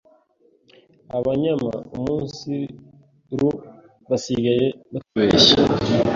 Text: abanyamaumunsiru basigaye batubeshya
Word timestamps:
abanyamaumunsiru 1.17 3.47
basigaye 4.09 4.67
batubeshya 4.93 5.55